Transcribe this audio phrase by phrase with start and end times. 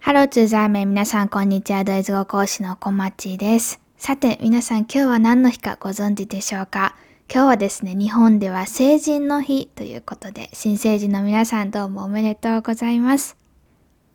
[0.00, 1.84] ハローツーザーメン皆さんこんにちは。
[1.84, 3.80] ドイツ語講師の小町です。
[3.98, 6.96] さて皆さん今日は何の日かご存知でしょうか？
[7.32, 13.36] 今日はですね日本では成人の日ということで新成人の皆さんどうもおめでとうございます。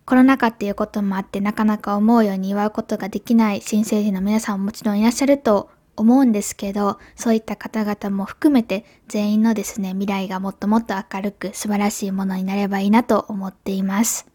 [0.06, 14.34] コロナ禍っていうこともあってなかなか思うように祝うことができない新成人の皆さんももちろんいらっしゃると思うんですけどそういった方々も含めて全員のですね未来がもっともっと明るく素晴らしいものになればいいなと思っています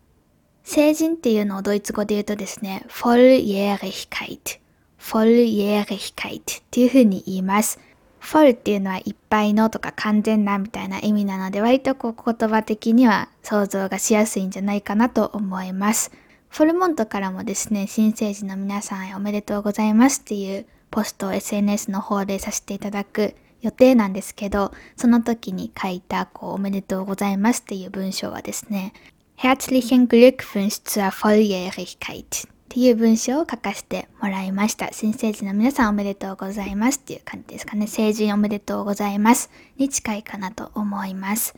[0.68, 4.60] 成人っていうのをドイツ語で言うとですね、Volljährigkeit。
[5.00, 7.80] Volljährigkeit っていう風に言います。
[8.20, 16.12] voll っていうのはいっぱいのとか完全なみたいな意味なので割とこう言葉的には想像がしやすいんじゃないかなと思います。
[16.50, 28.92] フォルモントからもですね、新成人の皆さんへおめでとうございますっていうポストを SNS の方でさせていただく予定なんですけど、その時に書いたこうおめでとうございますっていう文章はですね、
[29.38, 34.92] Herzlichen Glückwunsch zur Volljährigkeit っていう文章を書かせてもらいました。
[34.92, 37.86] 新成人の皆さんおめでとうございますっていう感じですかね。
[37.86, 41.54] 成人おめでとうございますに近いかなと思います。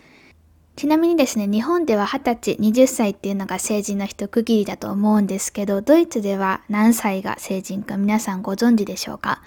[0.77, 9.43] ちなみにですね、日本では20歳、20歳っていうのが成人の一区切りだと思うんですけど、ドイツでは何歳が成人か皆さんご存知でしょうか？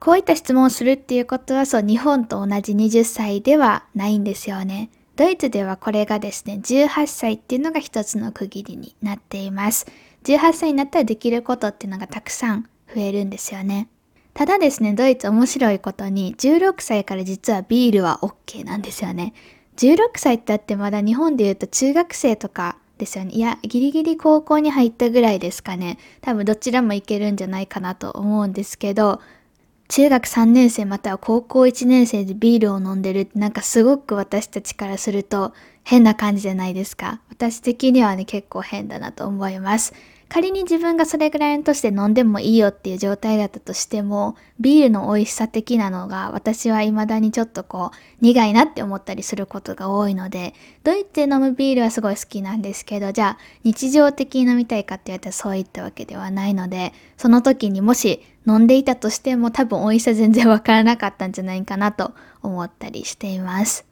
[0.00, 4.90] こういった質問をするっていうことはそう、日本と同じ20歳ではないんですよね。
[5.16, 9.86] ドイツではこれがですね、18歳っていうのが一つの区切りになっています。
[10.24, 13.88] 18歳になったらできることっていうのがたくさん増えるんですよね。
[14.32, 19.34] ただですね、ドイツ面白いことに、16歳から実はビールは OK なんですよね。
[19.78, 23.30] 16歳ってあってまだ日本で言うと中学生とかですよね。
[23.32, 25.98] いや、ギリギリ高校に入ったぐらいですかね。
[26.20, 29.20] 多分どちらもいけるんじゃないかなと思うんですけど、
[29.88, 37.20] 中学3年生または高校1年生でビールを飲んでるってなんかすごく私たちからすると変な感じじゃないですか。
[37.30, 39.94] 私的にはね結構変だなと思います。
[40.28, 50.52] 仮に自分がそれぐらいの年で飲んでもいいよっていう状態だったとしても、ビールの美味しさ的なのが私は未だにちょっとこう苦いなって思ったりすることが多いので、
[50.84, 62.12] ドイツで飲むビールはすごい好きなんですけど、じゃあ日常的に飲みたいかって言われたらそういったわけではないので、その時にもし飲んでいたとしても多分美味しさ全然わからなかったんじゃないかなと
[62.42, 63.87] 思ったりしています。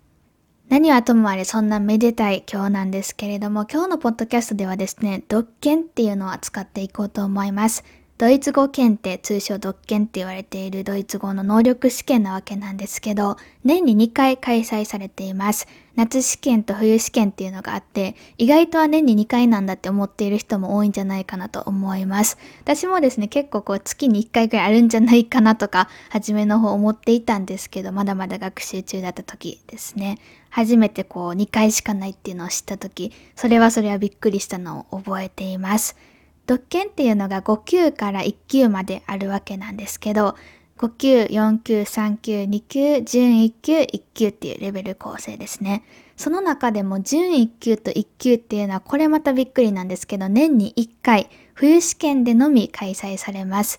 [0.69, 7.84] 何はともあれそんなめでたい今日なんですけれども、今日のポッドキャストではですね、独研っていうのを扱っていこうと思います。
[8.19, 15.69] ドイツ語検定、通称独研って言われているドイツ語の能力試験なわけなんですけど、年に2回開催されています。
[15.97, 22.38] 夏試験と冬試験っていうのがあって、意外とは年に2回なんだって思っている人も多いんじゃないかなと思います。
[22.62, 30.19] 私もですね、結構こう月に1回くらいあるんじゃないかなとか、初めの方思っていたんですけど、まだまだ学習中だった時ですね。
[30.56, 35.99] 初めてこう2回しかないっていうのを知った時、それはそれはびっくりしたのを覚えています。
[36.47, 40.34] 特権っていうのが5級から1級まであるわけなんですけど、
[40.78, 45.84] 5級、4級、3級、2級、準1級、1級っていうレベル構成ですね。
[46.16, 53.78] その中でも準1級と1級っていうのはこれまたびっくりなんですけど、年に1回、冬試験でのみ開催されます。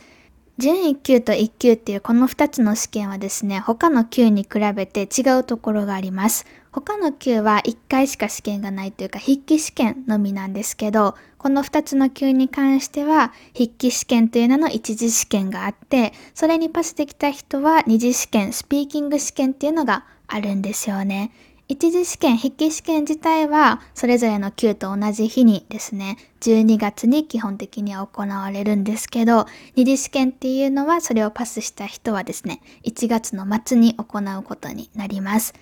[0.59, 6.47] 準1級と1級っていうこの2つの試験はですね、他の級に比べて違うところがあります。
[6.71, 21.31] 他の級は1回しか試験がないというか筆記試験のみなんですけど、この2つの級に関しては筆記試験という名の一次試験があって、それにパスできた人は二次試験、スピーキング試験っていうのがあるんですよね。
[21.69, 35.53] 一次試験、筆記試験自体はそれぞれの級と同じ日にですね、12月に基本的には行われるんですけど、二次試験っていうのはそれをパスした人はですね、1月の末に行うことになります。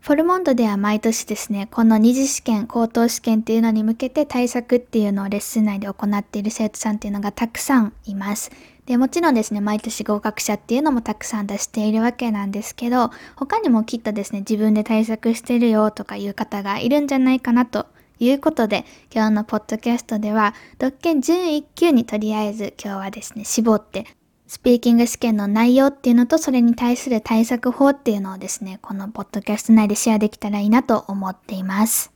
[0.00, 8.50] フォルモンドでは毎年ですね、この二次試験、高等試験っていうのに向けて対策っていうのをレッスン内で行っている生徒さんっていうのがたくさんいます。
[8.86, 17.86] で、もちろんですね、毎年合格者っていうのもたくさん出しているわけなんですけど、他にもきっとですね、自分で対策してるよとかいう方がいるんじゃないかなと
[18.18, 24.06] いうことで、今日のポッドキャストでは、独研準1級にとりあえず今日はですね、絞って、
[24.50, 32.10] スピーキング試験の内容っていうのと、それに対する対策法っていうのをですね、このポッドキャスト内でシェアできたらいいなと思っています。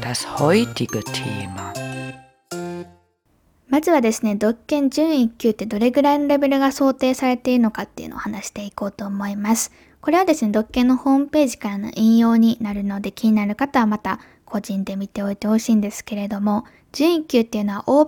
[0.00, 1.72] Das heutige Thema
[3.68, 9.70] まずはですね、独研準1級ってどれぐらいのレベルが想定されているのかっていうのを話していこうと思います。
[10.00, 18.04] これはですね、独研のホームページからの引用になるので気になる方はまた個人で見ておいてほしいんですけれども、準1級っていうのはオ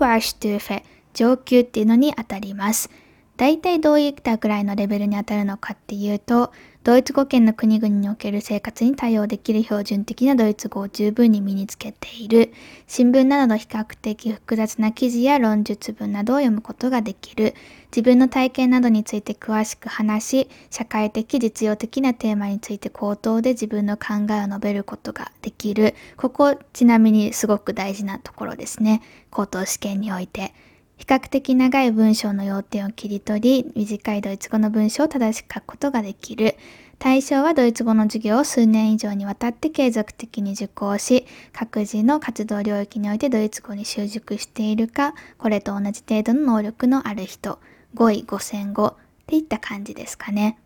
[1.17, 2.91] 上級っていうのにあたります。
[3.39, 6.53] 大体どういったぐらいのレベルに当たるのかっていうと、
[6.85, 12.53] ドイツ語圏の国々における生活に対応できる標準的なドイツ語を十分に身につけている。
[12.87, 17.55] 新聞などの比較的複雑な記事や論述文などを読むことができる。
[17.87, 25.95] 自分の体験などについて詳しく話し、社会的実用的なテーマについて口頭で自分の考えを述べることができる。
[26.17, 29.03] ここちなみにすごく大事なところですね。
[29.31, 30.55] 口頭試験において。
[30.97, 36.57] 比較的長い文章の要点を切り取り、短いドイツ語の文章を正しく書くことができる。
[36.99, 47.59] 対象はドイツ語の授業を数年以上にわたって継続的に受講し、各自の活動領域においてドイツ語に習熟しているか、これと同じ程度の能力のある人、
[47.95, 48.95] 5位5000語っ
[49.27, 50.59] ていった感じですかね。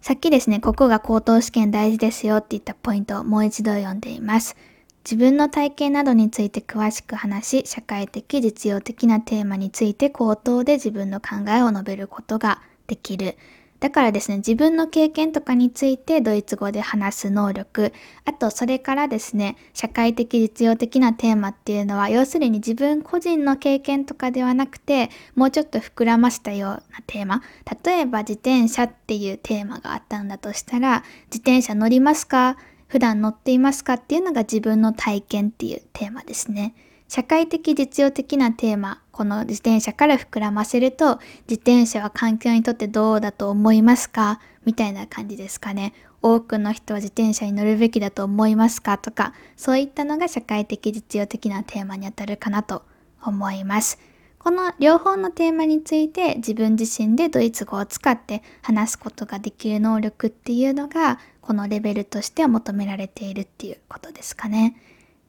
[0.00, 4.56] さっきですね、ここが口頭試験大事ですよっていったポイントをもう一度読んでいます。
[5.04, 13.36] 自分の体験などについて詳しく話し、社会的実用的なテーマについて口頭で自分の考えを述べることができる。
[13.80, 17.94] だからですね、自分の経験とかについてドイツ語で話す能力、
[18.26, 27.42] あとそれからですね、社会的実用的なテーマっていうのは、要するに自分個人の経験とかではなくて、もうちょっと膨らましたようなテーマ。
[27.82, 32.58] 例えば自転車っていうテーマがあったんだとしたら、自転車乗りますか？
[32.90, 36.74] 普段乗っていますかっていうのが自分の体験っていうテーマですね。
[37.06, 44.40] 社会的実用的なテーマ、この自転車から膨らませると、自転車は環境にとってどうだと思いますか？
[44.64, 45.92] みたいな感じですかね。
[46.20, 52.82] 多くの人は自転車に乗るべきだと思いますかとか、そういったのが社会的実用的なテーマにあたるかなと
[53.22, 54.00] 思います。
[54.38, 64.76] この両方のテーマについて自分自身でドイツ語を使って話すことができる能力っていうのがこのレベルとしては求められているっていうことですかね。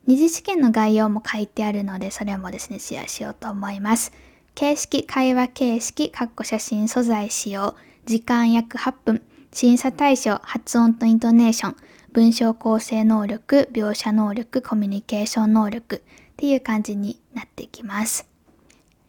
[0.07, 4.11] 二次試験の概要も書いてあるのでそれもですねシェアしようと思います。
[4.55, 7.75] 形式、会話形式、括弧写真素材使用、
[8.05, 9.21] 時間約8分、
[9.53, 11.75] 審査対象、発音とイントネーション、
[12.13, 16.01] 文章構成能力、描写能力、コミュニケーション能力っ
[16.35, 18.30] ていう感じになってきます。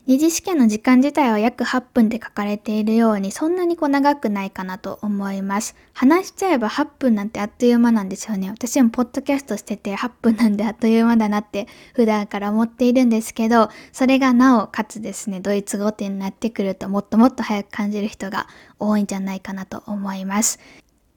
[0.05, 5.77] 二次試験の時間自体は約8分で書かれているように、そんなにこう長くないかなと思います。
[5.93, 8.51] 話しちゃえば8分なんてあっという間なんですよね。
[8.51, 18.49] 私もポッドキャストしてて8分なんであっという間だなって普段から思っているんですけど、それがなおかつですね、ドイツ語ってになってくるともっともっと早く感じる人が
[18.81, 20.59] 多いんじゃないかなと思います。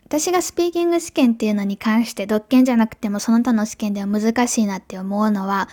[0.06, 5.68] 私がスピーキング試験っていうのに関して独研じゃなくてもその他の試験では難しいなって思うのは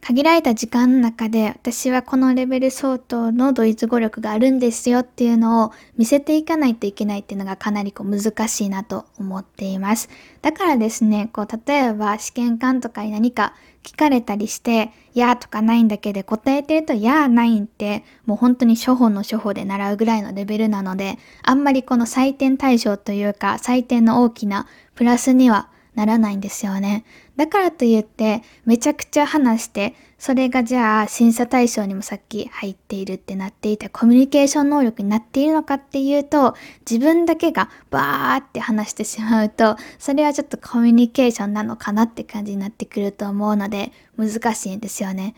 [0.00, 10.08] 限られた時間の中で私はこのレベル相当のドイツ語力があるんですよっていうのを見せていかないといけないっていうのがかなりこう難しいなと思っています。
[10.40, 25.68] だからですね、こう例えば試験官とかに何か聞かれたりして、やーとかないんだけで答えてるとやーないんってもう本当に初歩の初歩で習うぐらいのレベルなので、あんまりこの採点対象というか採点の大きなプラスには
[25.98, 27.04] ならないんですよね。
[27.36, 36.54] だからといって、めちゃくちゃ話して、それがじゃあ審査対象にもさっき入っているってなっていたコミュニケーション能力になっているのかっていうと、
[36.88, 45.34] 自分だけがバーって話してしまうと、それはちょっとコミュニケーションなのかなって感じになってくると思うので、難しいんですよね。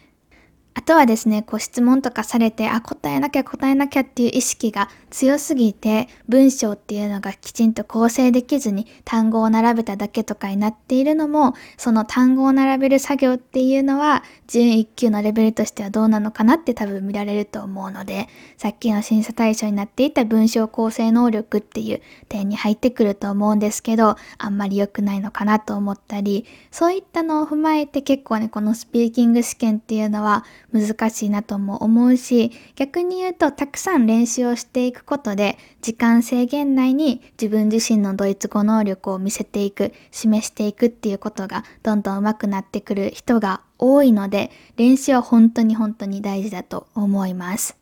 [0.72, 47.79] あとはですね、こう質問とかされて、あ、答えなきゃ答えなきゃっていう意識が強すぎて、文章っていうのがきちんと構成できずに単語を並べただけとかになっているのも、その単語を並べる作業っていうのは、準1級のレベルとしてはどうなのかなって多分見られると思うので、さっきの審査対象になっていた文章構成能力っていう点に入ってくると思うんですけど、あんまり良くないのかなと思ったり、そういったのを踏まえて結構ね、このスピーキング試験っていうのは、難しいなとも思うし、逆に言うとたくさん練習をしていくことで、時間制限内に自分自身のドイツ語能力を見せていく、示していくっていうことがどんどん上手くなってくる人が多いので、練習は本当に本当に大事だと思います。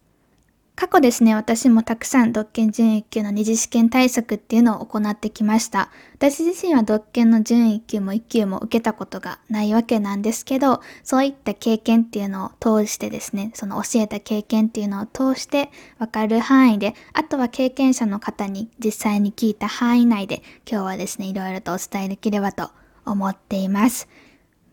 [0.79, 5.91] 過去ですね、私もたくさん独研準1級の二次試験対策っていうのを行ってきました。
[6.15, 22.71] 私自身は独研の準1級も1級も受けたことがないわけなんですけど、そういった経験っていうのを通してですね、その教えた経験っていうのを通してわかる範囲で、あとは経験者の方に実際に聞いた範囲内で今日はですね、いろいろとお伝えできればと
[23.05, 24.07] 思っています。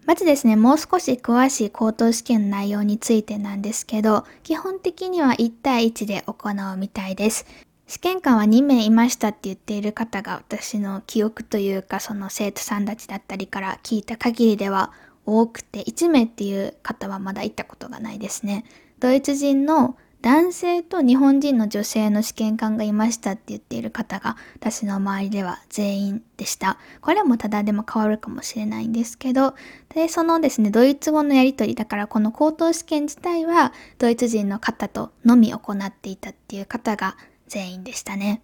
[0.06, 7.46] まずですね、もう少し詳しい口頭試験の内容についてなんですけど、基本的には1対1で行うみたいです。
[7.88, 14.92] 試験官は2名いましたって言っている方が私の記憶というかその生徒さんたちだったりから聞いた限りでは
[15.26, 18.66] 多くて1名っていう方はまだ行ったことがないですね。
[19.00, 26.80] ドイツ人の男性と日本人の女性の試験官がいましたって言っている方が私の周りでは全員でした。
[27.02, 29.54] これもただでも変わるかもしれないんですけど、
[29.94, 37.18] で、そのですね、ドイツ語のやりとりだからこの口頭試験自体はドイツ人の方とのみ行っていたっていう方が
[37.48, 38.42] 全員でしたね。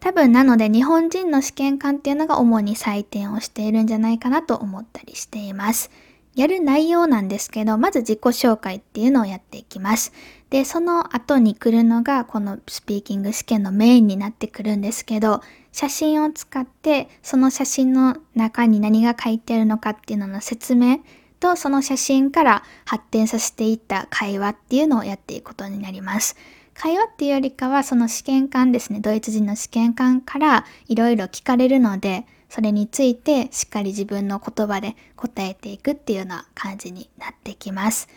[0.00, 5.88] 多分なので日本人の試験官っていうのが主に採点をしているんじゃないかなと思ったりしています。
[6.36, 10.12] やる内容なんですけど、まず自己紹介っていうのをやっていきます。
[10.50, 21.00] で、その後に来るのがこのスピーキング試験のメインになってくるんですけど、写真を使ってその写真の中に何が書いてあるのかっていうのの説明
[21.40, 26.36] とその写真から発展させていった会話っていうのをやっていくことになります。
[26.74, 38.08] 会話っていうよりかはその試験官ですね、ドイツ人の試験官からいろいろ聞かれるので、それについてしっかり自分の言葉で答えていくっていうような感じになってきます。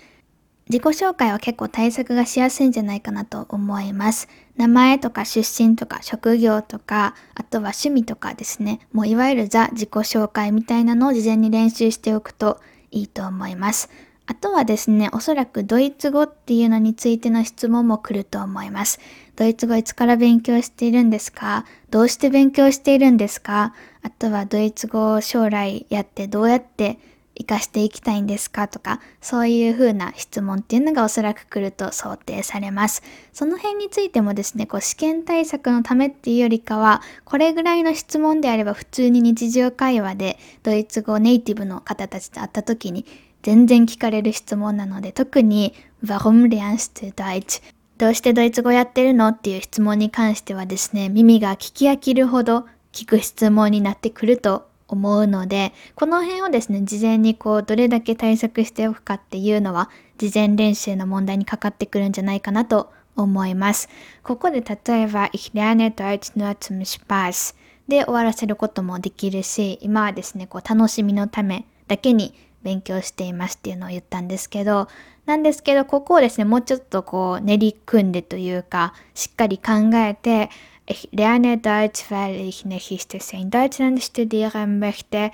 [0.69, 4.27] 自己紹介は結構対策がしやすいんじゃないかなと思います。
[4.55, 12.61] 名前とか出身とか職業とか、あとは趣味とかですね、もういわゆるザ自己紹介みたいなのを事前に練習しておくと
[12.91, 13.89] いいと思います。
[14.27, 18.99] あとはですね、おそらくドイツ語っていうのについての質問も来ると思います。
[19.35, 21.65] ドイツ語いつから勉強しているんですか？
[21.89, 23.73] どうして勉強しているんですか？
[24.03, 26.99] あとはドイツ語を将来やってどうやって
[27.39, 33.01] 活かしていきたいんですかとか、そういう風な質問っていうのがおそらく来ると想定されます。
[33.31, 43.05] その辺についてもですね、こう試験対策のためっていうよりかは、これぐらいの質問であれば普通に日常会話でドイツ語ネイティブの方たちと会った時に
[43.41, 47.61] 全然聞かれる質問なので、特に Warum lernst du Deutsch?
[47.97, 63.87] どうしてドイツ語やってるのっていう質問に関してはですね、耳が聞き飽きるほど聞く質問になってくると思うので、この辺をですね、事前にこう、どれだけ対策しておくかっていうのは、事前練習の問題にかかってくるんじゃないかなと思います。
[64.23, 67.55] ここで例えば、Ich lerne Deutsch nur zum Spaß
[67.87, 74.87] で終わらせることもできるし、今はですね、こう、楽しみのためだけに勉強していますっていうのを言ったんですけど、
[75.25, 80.49] なんですけど、ここをですね、もうちょっとこう練り組んでというか、しっかり考えて、
[80.91, 85.29] Ich lerne Deutsch, weil ich nächstes Jahr in Deutschland studieren möchte.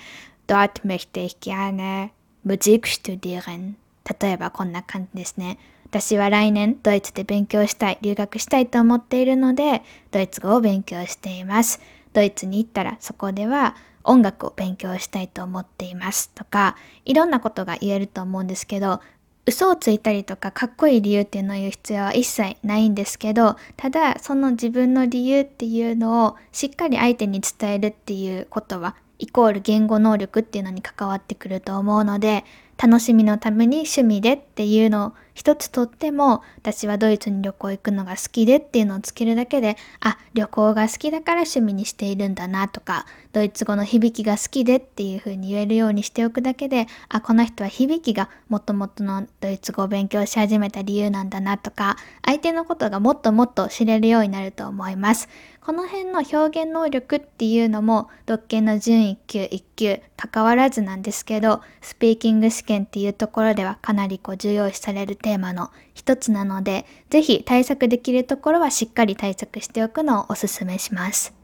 [0.46, 2.10] Dort möchte ich gerne
[2.44, 3.76] Musik studieren.
[4.20, 5.56] 例えばこんな感じですね。
[5.86, 11.80] 私は来年ドイツで勉強したい、留学したいと思っているので、ドイツ語を勉強しています。
[12.12, 19.00] ドイツに行ったらそこでは音楽を勉強したいと思っていますとか、いろんなことが言えると思うんですけど、
[19.46, 32.44] 嘘をついたりとかかっこいい理由っていうのを言う必要は一切ないんですけど、ただその自分の理由っていうのをしっかり相手に伝えるっていうことは、イコール言語能力っていうのに関わってくると思うので、
[32.76, 55.28] 楽しみのために趣味でっていうのを一つとっても、私はドイツに旅行行くのが好きでっていうのをつけるだけで、あ、旅行が好きだから趣味にしているんだなとか、ドイツ語の響きが好きでっていう風に言えるようにしておくだけで、あ、この人は響きがもともとのドイツ語を勉強し始めた理由なんだなとか、相手のことがもっともっと知れるようになると思います。
[55.60, 71.34] この辺の表現能力っていうのも、独研の準1級1級関わらずなんですけど、スピーキング試験っていうところではかなりこう重要視されるテーマの一つなので、ぜひ対策できるところはしっかり対策しておくのをお勧めします。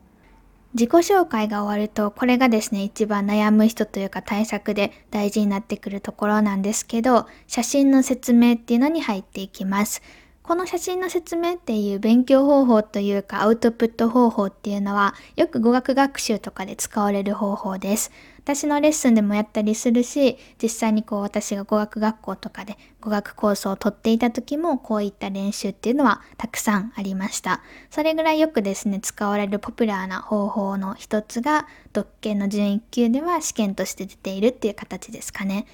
[0.75, 10.01] 自己紹介が終わると、これがですね、一番悩む人というか対策で大事になってくるところなんですけど、写真の説明っていうのに入っていきます。
[10.43, 18.11] この写真の説明っていう勉強方法というかアウトプット方法っていうのはよく語学学習とかで使われる方法です。
[18.39, 27.63] 私のレッスンでもやったりするし、実際にこう私が語学学校とかで語学コースを取っていた時もこういった練習っていうのはたくさんありました。
[27.89, 35.67] それぐらいよくですね、使われるポピュラーな方法の一つが、独研の準1級では試験として出ているっていう形ですかね。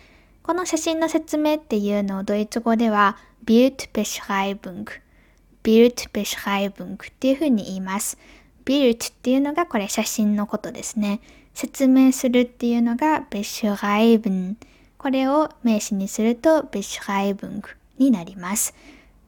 [0.49, 4.87] この写真の説明っていうのをドイツ語では Bildbeschreibung
[5.63, 8.17] Bildbeschreibung っていうふうに言います。
[8.65, 11.21] Bild っていうのがこれ写真のことですね。
[11.53, 14.55] 説明するっていうのが beschreiben。
[14.97, 17.63] これを名詞にすると beschreibung
[17.99, 18.75] になります。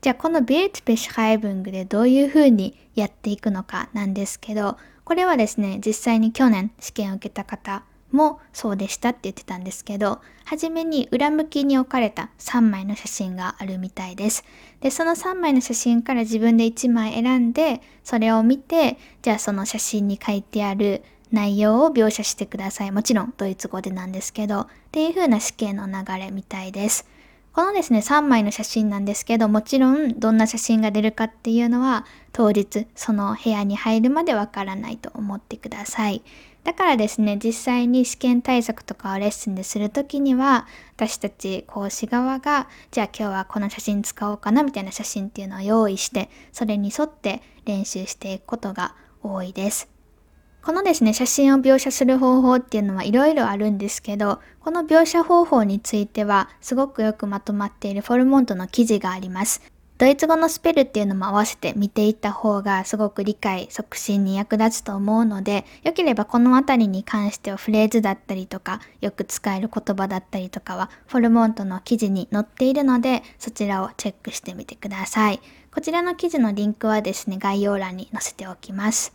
[0.01, 7.83] じゃあこの Bildbeschreibung でどういうふうにやっていくのかなんですけど、これはですね、実際に去年試験を受けた方
[8.13, 14.45] もそうでしたって言ってたんですけど、はじめに裏向きに置かれた3枚の写真があるみたいです。
[14.81, 22.91] で、その3枚の写真から自分で1枚選んで、それを見て、じゃあその写真に書いてある内容を描写してください。
[22.91, 27.07] もちろんドイツ語でなんですけど、っていう風な試験の流れみたいです。
[27.53, 36.23] このですね、3枚の写真なんですけど、もちろんどんな写真が出るかっていうのは、当日その部屋に入るまでわからないと思ってください。
[36.65, 49.89] だからですね、実際に試験対策とかをレッスンでするときには、私たち講師側が、じゃあ今日はこの写真使おうかなみたいな写真っていうのを用意して、それに沿って練習していくことが多いです。
[50.63, 59.63] このですね、写真を描写する方法っていうのはいろいろあるんですけど、この描写方法については、すごくよくまとまっているフォルモントの記事があります。
[60.01, 75.41] ドイツ語のスペルっていうのも合わせて見ていった方がすごく理解促進に役立つと思うので、よければこの辺りに関してはフレーズだったりとか、よく使える言葉だったりとかはフォルモントの記事に載っているので、そちらをチェックしてみてください。
[75.71, 79.13] こちらの記事のリンクはですね、概要欄に載せておきます。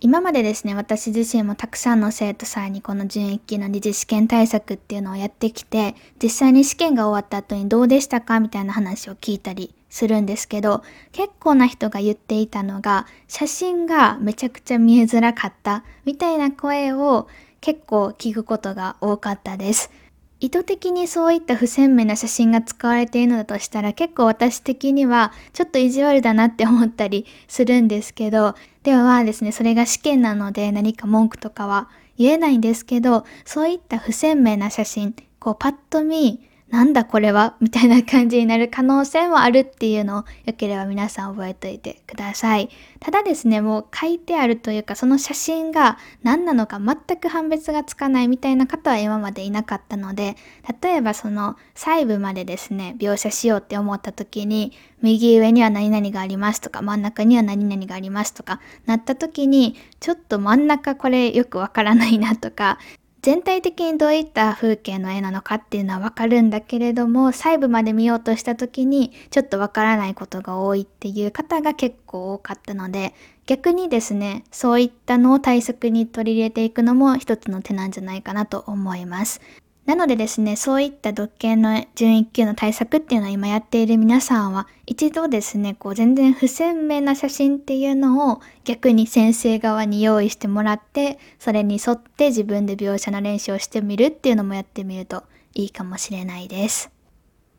[0.00, 10.82] 今までですね、私自身もたくさんの生徒さんにこの準1級の二次試験対策っていうのをやってきて、実際に試験が終わった後にどうでしたかみたいな話を聞いたりするんですけど、
[11.12, 17.28] 結構な人が言っていたのが、写真がめちゃくちゃ見えづらかったみたいな声を
[17.60, 19.92] 結構聞くことが多かったです。
[20.40, 36.40] 意図的にそういった不鮮明な写真が使われているのだとしたら結構私的にはちょっと意地悪だなって思ったりするんですけどではですねそれが試験なので何か文句とかは言えないんですけどそういった不鮮明な写真こうパッと見
[36.74, 42.68] なんだこれはみたいな感じになる可能性もあるっていうのをよければ皆さん覚えておいてください。
[42.98, 50.36] ただですね、もう書いてあるというかその写真が何なのか全く判別がつかないみたいな方は今までいなかったので、
[50.82, 62.80] 例えばその細部までですね、描写しようって思った時に、右上には何々がありますとか、真ん中には何々がありますとかなった時に、ちょっと真ん中これよくわからないなとか、
[63.24, 73.14] 全体的にどういった風景の絵なのかっていうのはわかるんだけれども細部まで見ようとした時にちょっとわからないことが多いっていう方が結構多かったので
[73.46, 79.40] 逆にですねそういったのを対策に取り入れていくのも一つの手なんじゃないかなと思います。
[79.86, 96.93] なのでですね、そういった独権の準1級の対策っていうのは今やっている皆さんは、一度ですね、こう全然不鮮明な写真っていうのを逆に先生側に用意してもらって、それに沿って自分で描写の練習をしてみるっていうのもやってみるといいかもしれないです。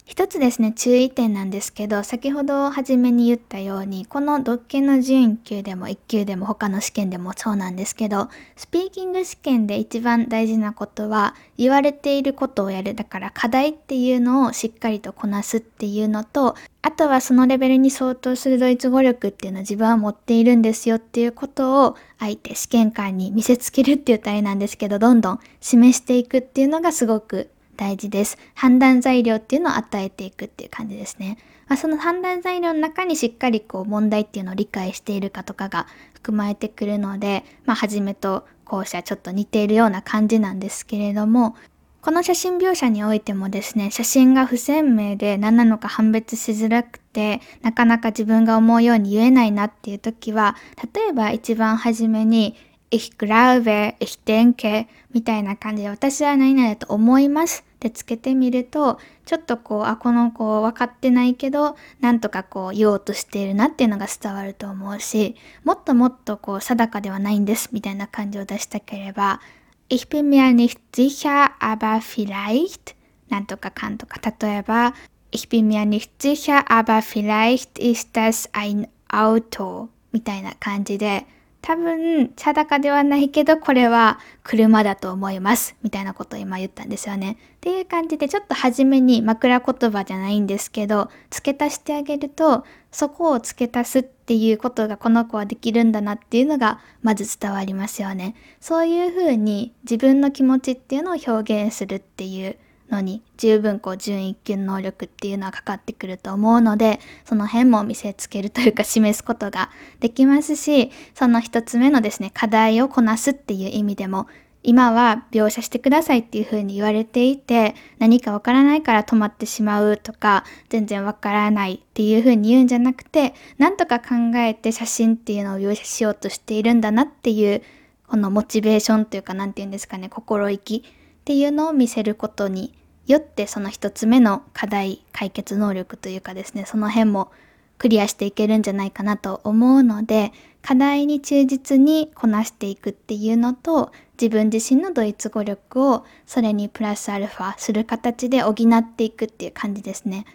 [0.06, 12.94] 一つですね、注意点なんですけど、先ほど初めに言ったように、この独研の準級でも1級でも他の試験でもそうなんですけど、スピーキング試験で一番大事なことは、言われていることをやる。
[12.94, 28.38] だから課題っていうのをしっかりとこなすっていうのと、あとはそのレベルに相当するドイツ語力っていうのは自分は持っているんですよっていうことを相手試験官に見せつけるっていう体なんですけど、どんどん示していくっていうのがすごく大事です。
[28.54, 31.38] 判断材料っていうのを与えていくっていう感じですね。
[31.68, 41.56] まあ、その判断材料の中にしっかりこう問題っていうのを理解しているかとかが含まれてくるので、まあ、初めと後者ちょっと似ているような感じなんですけれども、
[42.02, 50.56] この写真描写においてもですね、写真が不鮮明で何なのか判別しづらくて、なかなか自分が思うように言えないなっていう時は、
[50.94, 52.56] 例えば一番初めに
[52.92, 69.40] Ich glaube, ich denke みたいな感じで私は何々だと思いますってつけてみるとちょっとこうあこの子分かってないけどなんとかこう言おうとしているなっていうのが伝わると思うしもっともっとこう定かではないんですみたいな感じを出したければ
[69.88, 72.96] Ich bin mir nicht sicher, aber vielleicht
[73.30, 74.94] なんとかかんとか例えば
[75.32, 81.26] Ich bin mir nicht sicher, aber vielleicht ist das ein Auto みたいな感じで
[81.66, 87.40] 多分定かではないけどこれは車だと思いますみたいなことを今言ったんですよね。
[87.56, 98.36] っていう感じでちょっと初めに枕言葉じゃないんですけど付け足してあげるとそこを付け足すっていうことがこの子はできるんだなっていうのがまず伝わりますよね。
[98.60, 114.28] そういうふうに自分の気持ちっていうのを表現するっていうのに十分こう準一級能力っていうのはかかってくると思うのでその辺も見せつけるというか示すことができますしその一つ目のですね課題をこなすっていう意味でも
[114.68, 127.62] 今は描写してくださいっていうふうに言われていて何かわからないから止まってしまうとか全然わからないっていうふうに言うんじゃなくてなんとか考えて写真っていうのを描写しようとしているんだなっていう
[128.08, 130.84] このモチベーションというか何て言うんですかね心意気
[131.26, 132.74] っていうのを見せることに
[133.08, 137.32] よってその一つ目の課題解決能力というかですねその辺も
[137.78, 148.56] クリアしていけるんじゃないかなと思うので、課題に忠実にこなしていくっていうのと、自分自身のドイツ語力をそれにプラスアルファする形で補っ
[148.96, 150.26] ていくっていう感じですね。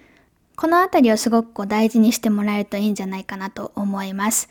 [0.57, 4.51] このあたりをすごくこう大事にしてもらえるといいんじゃないかなと思います。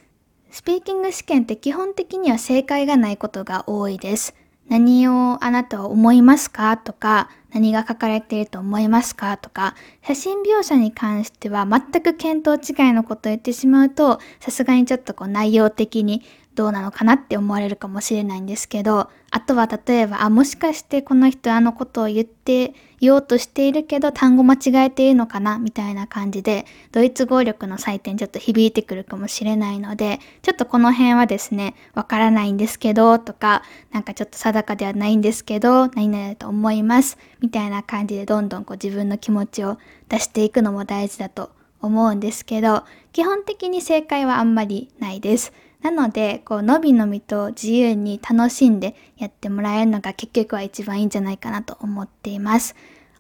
[0.50, 4.34] スピーキング試験って基本的には正解がないことが多いです。
[4.70, 6.78] 何をあなたは思いますか？
[6.78, 9.38] とか、何が書かれていると思いますか？
[9.38, 16.22] とか、写真描写に関しては全く見当違いのことを言ってしまうと、さすがにちょっとこう内容的に
[16.56, 39.78] どうなのかなって思われるかもしれないんですけど、あとは例えば、あ、もしかしてこの人あのことを言って言おうとしているけど単語間違えているのかなみたいな感じで、ドイツ語力の採点ちょっと響いてくるかもしれないので、ちょっとこの辺はですね、わからないんですけどとか、なんかちょっと定かではないんですけど、何々だと思いますみたいな感じでどんどんこう自分の気持ちを
[40.10, 42.84] 出していくのも大事だと思うんですけど、
[43.14, 45.54] 基本的に正解はあんまりないです。
[45.82, 52.76] なので、こう、のびのびと自由に楽しんでやってもらえるのが結局は一番いいんじゃないかなと思っています。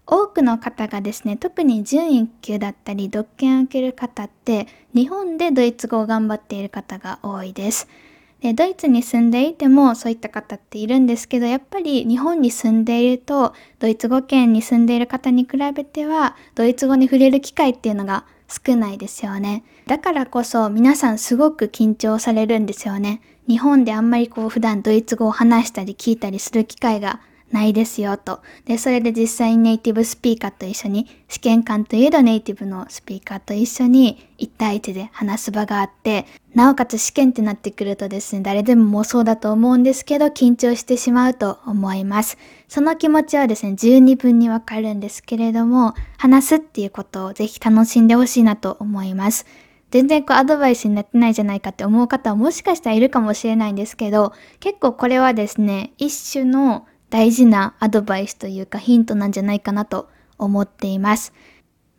[0.06, 7.88] 多くの方がですね、特に準1級だったり、独研を受ける方って、日本でドイツ語を頑張っている方が多いです。
[8.41, 19.64] で、ドイツに住んでいてもそういった方っているんですけど、やっぱり日本に住んでいると、ドイツ語圏に住んでいる方に比べては、ドイツ語に触れる機会っていうのが少ないですよね。
[19.88, 23.22] だからこそ皆さんすごく緊張されるんですよね。
[23.48, 28.42] 日本であんまりこう普段ドイツ語を話したり聞いたりする機会がないですよと。
[28.66, 42.38] で、それで実際にネイティブスピーカーと一緒に、試験官といえどネイティブのスピーカーと一緒に1対1で話す場があって、なおかつ試験ってなってくるとですね、誰でももうそうだと思うんですけど、緊張してしまうと思います。
[42.70, 49.48] その気持ちはですね、十二分にわかるんですけれども、話すっていうことをぜひ楽しんでほしいなと思います。
[49.90, 61.34] 全然こうアドバイスになってないじゃないかって思う方はもしかしたらいるかもしれないんですけど、結構これはですね、一種の大事なアドバイスというかヒントなんじゃないかなと思っています。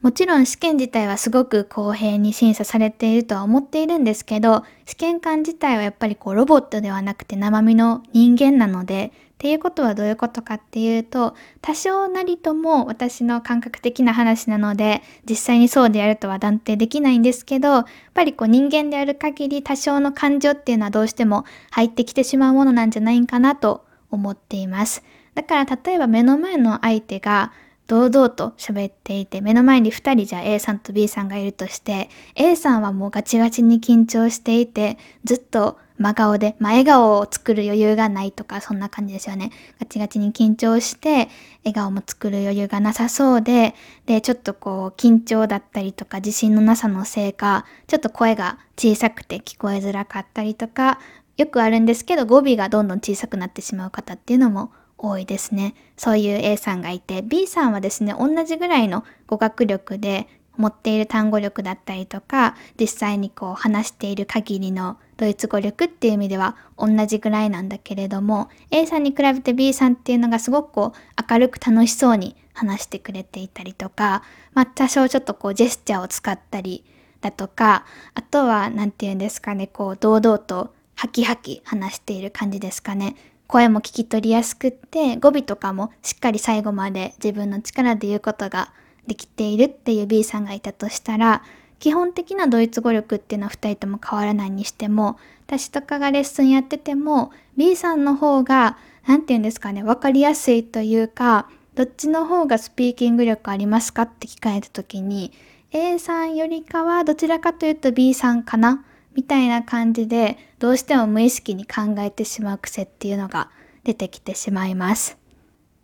[0.02, 17.84] もちろん試験自体はすごく公平に審査されているとは思っているんですけど、試験官自体はやっぱりこうロボットではなくて生身の人間なので、っていうことはどういうことかっていうと、多少なりとも私の感覚的な話なので、実際にそうでやるとは断定できないんですけど、やっ
[18.14, 25.02] ぱりこう人間である限り多少の感情っていうのはどうしても入ってきてしまうものなんじゃないかなと思っています。
[25.34, 27.52] だから例えば目の前の相手が
[27.90, 39.50] 堂々と喋っていて、目の前に2人じゃ A さんと B さんがいるとして、A さんはもうガチガチに緊張していて、ずっと真顔で、まあ、笑顔を作る余裕がないとか、そんな感じですよね。
[39.80, 41.28] ガチガチに緊張して、
[41.64, 43.74] 笑顔も作る余裕がなさそうで、
[44.06, 51.00] で、ちょっとこう、緊張だったりとか、自信のなさのせいか、ちょっと声が小さくて聞こえづらかったりとか、
[51.36, 54.70] よくあるんですけど、語尾がどんどん小さくなってしまう方っていうのも
[55.02, 55.74] 多いですね。
[55.96, 76.84] そういう A さんがいて、B さんはですね、同じぐらいの語学力で持っている単語力だったりとか、実際にこう話している限りのドイツ語力っていう意味では同じぐらいなんだけれども、A さんに比べて B さんっていうのがすごくこう明るく楽しそうに話してくれていたりとか、まあ多少ちょっとこうジェスチャーを使ったり
[77.22, 83.16] だとか、あとは何て言うんですかね、こう堂々とハキハキ話している感じですかね。
[83.50, 88.72] 声も聞き取りやすくって語尾とかもしっかり最後まで自分の力で言うことが
[89.08, 91.42] できているっていう B さんがいたとしたら
[91.80, 105.32] 基本的なドイツ語力っていうのは2人とも変わらないにしても私とかがレッスンやってても B さんの方が何て言うんですかね分かりやすいというかどっちの方がスピーキング力ありますかって聞かれた時に
[105.72, 108.84] A さんよりかはどちらかというと B さんかな
[109.20, 113.50] みたいな感じでどうしても無意識に考えてしまう癖っていうのが
[113.84, 115.18] 出てきてしまいます。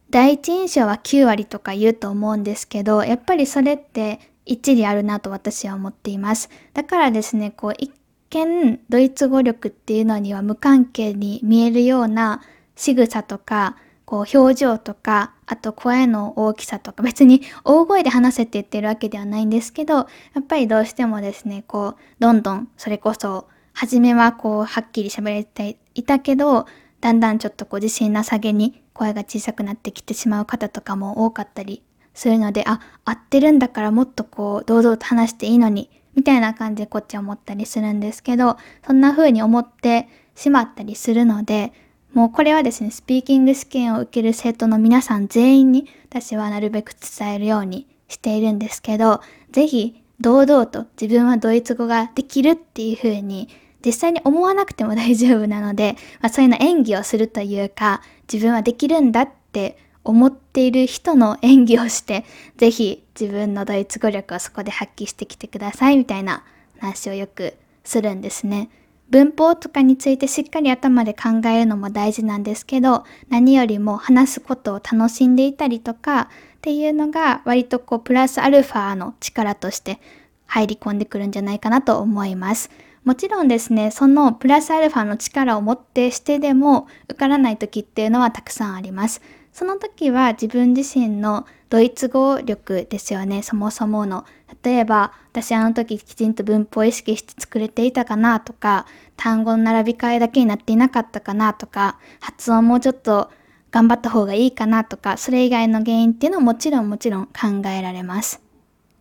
[0.09, 6.49] 第一印象は9割とか言うと思うんですけど、やっぱりそれって一理あるなと私は思っています。
[6.73, 7.93] だからですね、こう一
[8.31, 12.41] 見ドイツ語力っていうのには無関係に見えるような
[12.75, 20.07] 仕草とかこう表情とか、あと声の大きさとか、別に大声で話せって言ってるわけではないんですけど、や
[20.41, 26.67] っぱりどうしてもですね、こう、どんどんそれこそ、初めはこう、はっきり喋れていたけど、
[27.01, 31.83] だんだんちょっとこう自信なさげに声が小さくなってきてしまう方とかも多かったり
[32.15, 41.73] するので、あ、合ってるんだからもっとこう、堂々と話していいのに、みたいな感じでこっちは思ったりするんですけど、そんな風に思ってしまったりするので、
[42.17, 49.21] もうこれはですね、スピーキング試験を受ける生徒の皆さん全員に私はなるべく伝えるようにしているんですけど、
[49.53, 53.51] ぜひ堂々と自分はドイツ語ができるっていう風に
[53.85, 58.01] 実際に思わなくても大丈夫なので、まあ、そういうの演技をするというか
[58.33, 62.25] 自分はできるんだって思っている人の演技をして
[62.57, 66.45] ぜひ自分のドイツ語力をそこで発揮してきてくださいみたいな
[66.79, 67.53] 話をよく
[67.85, 68.71] するんですね。
[69.11, 76.29] 文法とかについてしっかり頭で考えるのも大事なんですけど何よりも話すことを楽しんでいたりとかっ
[76.61, 80.01] ていうのが割とこうプラスアルファの力として
[80.47, 82.71] 入り込んでくるんじゃないかなと思います。
[83.05, 89.23] もちろんですね、そのプラスアルファの力を持ってしてでも受からない時っていうのはたくさんあります。
[89.53, 94.25] その時は自分自身のドイツ語力ですよね、そもそもの。
[94.65, 103.31] 例えば、私あの時きちんと文法を意識して作れていたかなとか、単語の並び替えだけになっていなかったかなとか、発音もうちょっと
[103.71, 108.47] 頑張った方がいいかなとか、それ以外の原因っていうのはもちろんもちろん考えられます。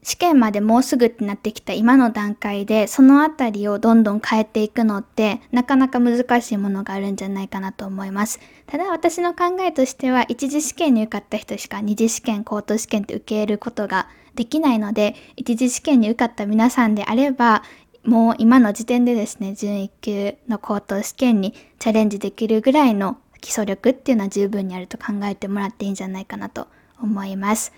[0.05, 8.39] 試験までもうすぐってなってきた今の段階でそのあたりをどんどん変えていくのってなかなか難しいものがあるんじゃないかなと思います。
[8.67, 17.63] ただ私の考えとしては一次試験に受かった人しか二次試験、高等試験って受けることができないので一次試験に受かった皆さんであれば
[18.03, 26.67] もう今の時点でですね準1級の高等試験にチャレンジできるぐらいの基礎力っていうのは十分にあると考えてもらっていいんじゃないかなと
[27.01, 27.73] 思います。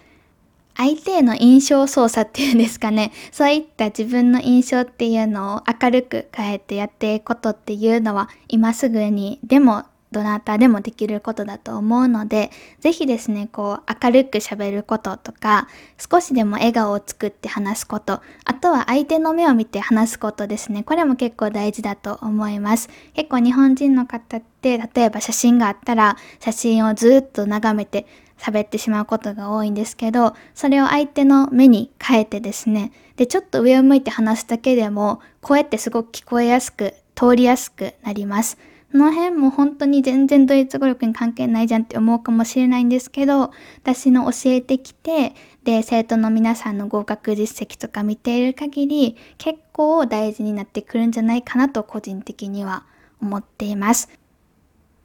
[0.77, 3.11] 相手への印象操作っていうんですかね。
[3.33, 9.85] そういった自分の印象っていうのを明るく変えてやっていくことっていうのは今すぐにでも
[10.17, 20.83] どなたでもできることだと思うので、ぜひですね、こう明るく喋ることとか、少しでも笑顔を作って話すこと、あとは相手の目を見て話すことですね。
[20.83, 22.89] これも結構大事だと思います。
[23.13, 38.57] 結構日本人の方って、例えば写真があったら、写真をずっと眺めて、喋ってしまうことが多いんですけど、それを相手の目に変えてですね、で、ちょっと上を向いて話すだけでも、声ってすごく聞こえやすく、通りやすくなります。
[38.97, 45.33] の辺も本当に全然ドイツ語力に関係ないじゃんって思うかもしれないんですけど、私の教えてきて、
[45.63, 52.83] で、生徒の皆さんの合格実績とか見ている限り、結構大事になってくるんじゃないかなと個人的には
[53.21, 54.09] 思っています。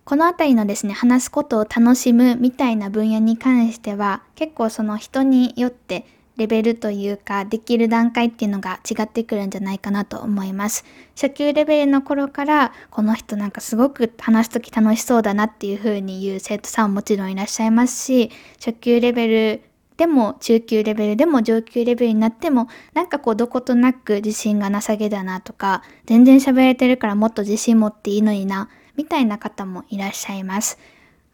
[0.04, 10.84] このあたりのですね、話すことを楽しむみたいな分野に関しては、結構その人によってレベルというか、できる段階っていうのが違ってくるんじゃないかなと思います。
[11.14, 19.62] 初級レベルの頃から、この人なんかすごく話すとき楽しそうだなっていう風に言う生徒さんももちろんいらっしゃいますし、初級レベル
[19.96, 30.78] でも中級レベルでも上級レベルになってもなんかこうどことなく自信がなさげだなとか全然喋れてるからもっと自信持っていいのになみたいな方もいらっしゃいます。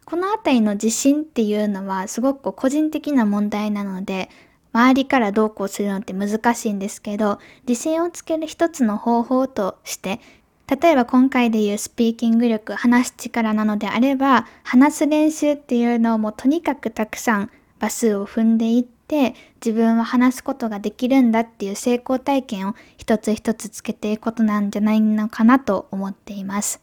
[0.05, 4.29] このあたりの自信っていうのはすごく個人的な問題なので、
[4.71, 10.19] 周りからどうこうするのって難しいんですけど、自信をつける一つの方法として、
[10.67, 19.33] 例えば今回で言うスピーキング力、話す力なのであれば、話す練習っていうのをもうとにかくたくさん場数を踏んでいって、
[19.65, 26.79] 自分は話すことができるんだっていう成功体験を一つ一つつけていくことなんじゃないのかなと思っています。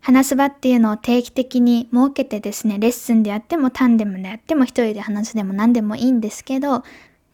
[0.00, 6.82] 話す場っていうのを定期的に設けてですね、レッスンであってもタンデムであっても一人で話すでも何でもいいんですけど、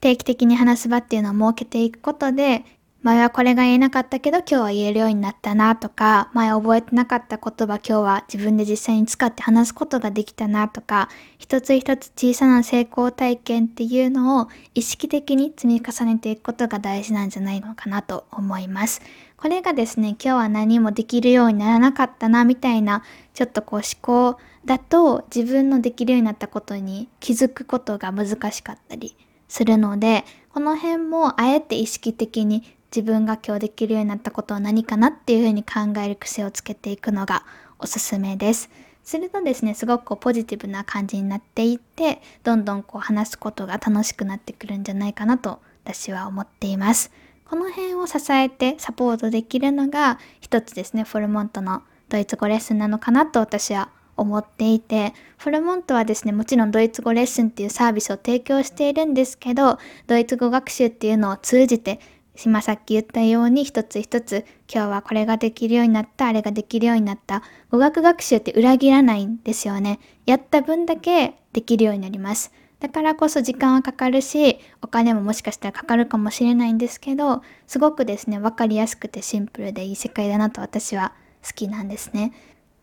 [0.01, 2.65] 定期的に話す場っていうのを設けていくことで、
[3.01, 11.09] 前はこれが言えなかったけど今日は言えるようになったなとか、前覚えてなかった言葉今日は自分で実際に使って話すことができたなとか、
[11.39, 19.01] 一つ一つ小さな成功体験っていうのを意識的に積み重ねていくことが大事なんじゃないのかなと思います。
[19.37, 29.17] これがですね、今日は何もできるようにならなかったなみたいな、ちょっとこう思考だと自分のできるようになったことに気づくことが難しかったり
[29.49, 37.45] するので、この辺もあえて意識的に自分が今日できるようになったことは何かなっていうふうに考える癖をつけていくのが
[37.79, 38.71] おすすめです。
[39.05, 47.11] するとですね、すごくこうポジティブな感じになっていって、どんどんこう話すことが楽しくなってくるんじゃないかなと私は思っています。
[47.47, 62.01] この辺を支えてサポートできるのが一つですね、フォルモントのドイツ語レッスンなのかなと私は思っていて、フォルモントはですね、もちろんドイツ語レッスンっていうサービスを提供しているんですけど、ドイツ語学習っていうのを通じて、
[62.45, 67.43] 今さっき言ったように一つ一つ今日はこれができるようになった、あれができるようになった。
[67.71, 69.99] 語学学習って裏切らないんですよね。
[70.27, 72.53] やった分だけできるようになります。
[72.81, 81.13] だからこそ時間はかかるし、お金ももしかしたらかかるかもしれないんですけど、すごくですね、わかりやすくてシンプルでいい世界だなと私は
[81.45, 82.33] 好きなんですね。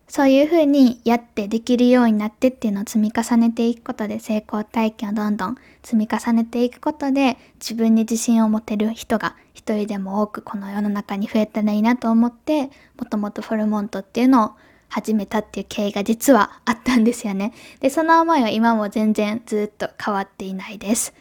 [0.07, 14.51] そういうふうにやってできるようになってっていうのを積み重ねていくことで成功体験をどんどん積み重ねていくことで自分に自信を持てる人が一人でも多くこの世の中に増えたらいいなと思ってもともとフォルモントっていうのを
[14.89, 17.53] 始めたっていう経緯が実はあったんですよね。
[17.79, 21.13] で、その思いは今も全然ずっと変わっていないです。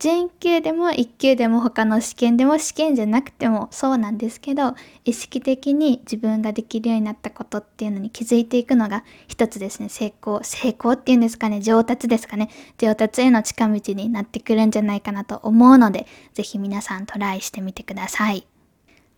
[0.00, 9.90] 準級でも1級でも他の試験でも試験じゃなくてもそうなんですけど意識的に自分ができるようになったことっていうのに気づいていくのが一つですね。
[9.90, 11.60] 成功成功っていうんですかね。
[11.60, 12.48] 上達ですかね。
[12.78, 18.46] 上達への近道になってくるんじゃないかなと思うので是非皆さんトライしてみてください。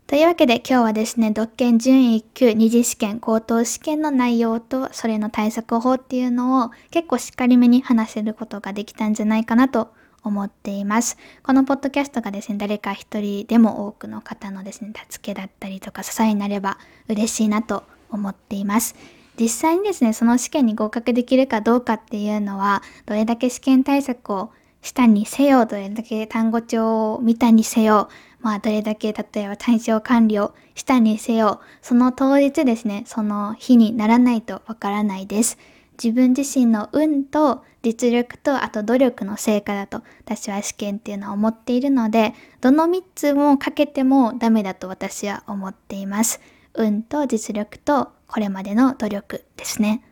[0.08, 11.16] というわけで今日はですね、独研準1級二次試験高等試験の内容とそれの対策法っていうのを結構しっかりめに話せることができたんじゃないかなと思っています。
[11.42, 18.94] このポッドキャストがですね、誰か一人でも多くの方のですね、助けだったりとか支えになれば嬉しいなと思っています。
[19.38, 24.50] 実際にですね、その試験に合格できるかどうかっていうのは、どれだけ試験対策を
[24.82, 28.08] したにせよ、どれだけ単語帳を見たにせよ、
[28.40, 35.56] まあどれだけ例えば対象管理をしたにせよ、その当日ですね、その日にならないとわからないです。
[36.02, 46.40] 自分自身の運と実力とあと努力の成果だと私は試験っていうのは思っているのでどの3つもかけてもダメだと私は思っています。
[46.74, 50.02] 運と実力とこれまでの努力ですね。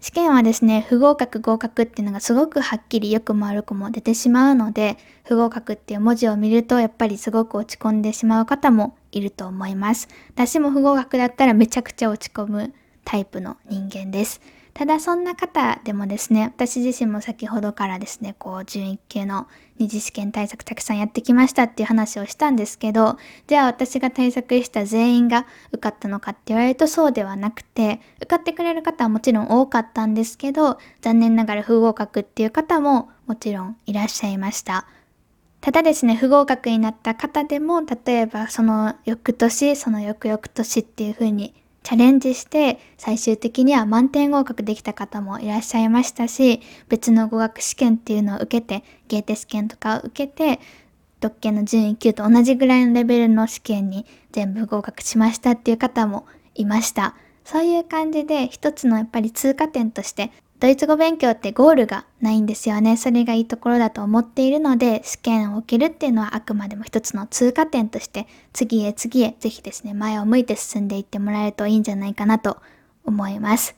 [0.00, 10.08] 試験はですね不合格合格っていうのがすごくはっきりよくも悪くも出てしまうので不合格っていう文字を見るとやっぱりすごく落ち込んでしまう方もいると思います。
[10.34, 14.40] 私も不合格だったらめちゃくちゃ落ち込むタイプの人間です。
[14.78, 34.86] ただそんな方でもですね、私自身も先ほどからですね、こう、準1級の二次試験対策たくさんやってきましたっていう話をしたんですけど、じゃあ私が対策した全員が受かったのかって言われるとそうではなくて、受かってくれる方はもちろん多かったんですけど、残念ながら不合格っていう方ももちろんいらっしゃいました。
[35.60, 41.52] ただですね、不合格になった方でも、例えばその翌年、その翌々年っていう風に
[41.88, 50.60] チャレンジして最終的には満点合格できた方もいらっしゃいましたし別の語学試験っていうのを受けてゲーテ試験とかを受けて
[51.18, 57.16] 特権の順位級と同じぐらいのレベルの試験に全部合格しましたっていう方もいました。
[57.42, 62.96] そういう感じで一つのやっぱり通過点としてドイツ語勉強ってゴールがないんですよね。
[62.96, 72.58] それがいいところだと思っているので、試験を受けるっていうのはあくまでも一つの通過点として、次へ次へぜひですね、前を向いて進んでいってもらえるといいんじゃないかなと
[73.04, 73.76] 思います。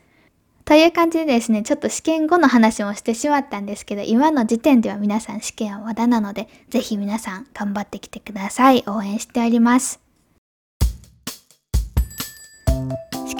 [0.64, 8.84] という感じでですね、ちょっと試験後の話もしてしまったんですけど、今の時点では皆さん試験はまだなので、ぜひ皆さん頑張ってきてください。
[8.86, 10.10] 応援しております。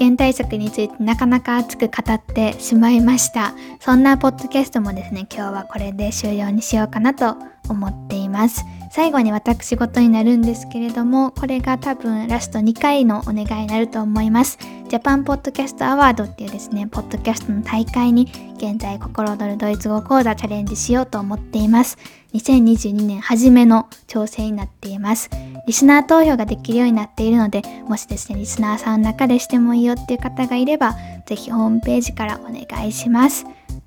[0.01, 3.53] 験対策についてなかなか熱く語ってしまいました。
[3.81, 7.37] そんなポッドキャストもですね今日はこれで終了にしようかなと
[7.69, 8.65] 思っています。
[8.91, 14.59] 最後に私事になるんですけれどもこれが多分ラスト2回のお願いになると思います。
[14.89, 21.99] ジャパンポッドキャストアワードっていうですねポッドキャストの大会に現在心躍るドイツ語講座チャレンジしようと思っています。
[22.35, 25.31] 2022年初めの調整になっています。
[25.67, 33.45] リスナー投票ができるようになっているのでもしですねリスナーさんの中でしてもいいよっていう方がいればぜひホームページからお願いします。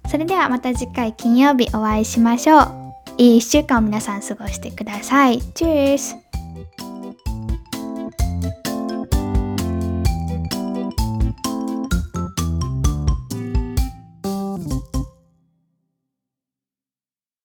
[0.09, 2.83] それではまた次回金曜日お会いしましょう。
[3.17, 5.41] いい1週間を皆さん過ごしてください。
[5.53, 6.22] チュース。